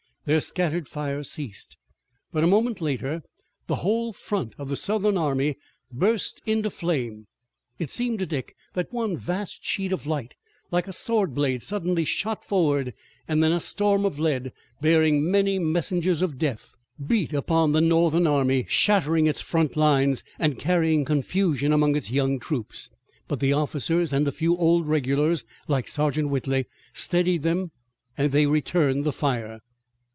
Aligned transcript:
Their 0.25 0.39
scattered 0.39 0.87
fire 0.87 1.23
ceased, 1.23 1.77
but 2.31 2.43
a 2.43 2.47
moment 2.47 2.79
later 2.79 3.23
the 3.65 3.77
whole 3.77 4.13
front 4.13 4.53
of 4.59 4.69
the 4.69 4.75
Southern 4.75 5.17
army 5.17 5.57
burst 5.91 6.43
into 6.45 6.69
flame. 6.69 7.25
It 7.79 7.89
seemed 7.89 8.19
to 8.19 8.27
Dick 8.27 8.55
that 8.73 8.93
one 8.93 9.17
vast 9.17 9.63
sheet 9.63 9.91
of 9.91 10.05
light 10.05 10.35
like 10.69 10.87
a 10.87 10.93
sword 10.93 11.33
blade 11.33 11.63
suddenly 11.63 12.05
shot 12.05 12.45
forward, 12.45 12.93
and 13.27 13.41
then 13.41 13.51
a 13.51 13.59
storm 13.59 14.05
of 14.05 14.19
lead, 14.19 14.53
bearing 14.79 15.29
many 15.29 15.57
messengers 15.57 16.21
of 16.21 16.37
death, 16.37 16.75
beat 17.03 17.33
upon 17.33 17.71
the 17.71 17.81
Northern 17.81 18.27
army, 18.27 18.67
shattering 18.69 19.25
its 19.25 19.41
front 19.41 19.75
lines 19.75 20.23
and 20.37 20.59
carrying 20.59 21.03
confusion 21.03 21.73
among 21.73 21.95
its 21.95 22.11
young 22.11 22.37
troops. 22.39 22.91
But 23.27 23.39
the 23.39 23.53
officers 23.53 24.13
and 24.13 24.27
a 24.27 24.31
few 24.31 24.55
old 24.55 24.87
regulars 24.87 25.45
like 25.67 25.87
Sergeant 25.87 26.29
Whitley 26.29 26.67
steadied 26.93 27.41
them 27.41 27.71
and 28.15 28.31
they 28.31 28.45
returned 28.45 29.03
the 29.03 29.11
fire. 29.11 29.61